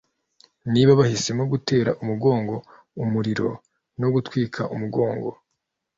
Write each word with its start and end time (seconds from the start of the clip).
niba 0.71 0.91
bahisemo 0.99 1.43
gutera 1.51 1.91
umugongo 2.03 2.55
umuriro 3.03 3.49
no 3.99 4.07
gutwika 4.13 4.61
umugongo, 4.75 5.29